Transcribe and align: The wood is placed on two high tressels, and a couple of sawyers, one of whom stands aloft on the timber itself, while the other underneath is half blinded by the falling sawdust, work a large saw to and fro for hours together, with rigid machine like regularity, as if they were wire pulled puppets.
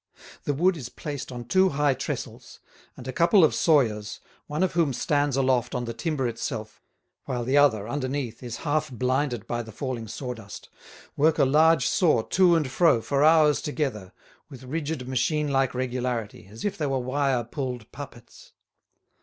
The 0.45 0.55
wood 0.55 0.77
is 0.77 0.89
placed 0.89 1.31
on 1.31 1.45
two 1.45 1.69
high 1.69 1.93
tressels, 1.93 2.59
and 2.97 3.07
a 3.07 3.13
couple 3.13 3.43
of 3.43 3.53
sawyers, 3.53 4.19
one 4.47 4.63
of 4.63 4.71
whom 4.73 4.93
stands 4.93 5.37
aloft 5.37 5.75
on 5.75 5.85
the 5.85 5.93
timber 5.93 6.27
itself, 6.27 6.81
while 7.25 7.43
the 7.43 7.55
other 7.57 7.87
underneath 7.87 8.41
is 8.41 8.57
half 8.65 8.89
blinded 8.89 9.45
by 9.45 9.61
the 9.61 9.71
falling 9.71 10.07
sawdust, 10.07 10.69
work 11.15 11.37
a 11.37 11.45
large 11.45 11.85
saw 11.87 12.23
to 12.23 12.55
and 12.55 12.71
fro 12.71 12.99
for 12.99 13.23
hours 13.23 13.61
together, 13.61 14.11
with 14.49 14.63
rigid 14.63 15.07
machine 15.07 15.49
like 15.49 15.75
regularity, 15.75 16.47
as 16.49 16.65
if 16.65 16.79
they 16.79 16.87
were 16.87 16.97
wire 16.97 17.43
pulled 17.43 17.91
puppets. 17.91 18.53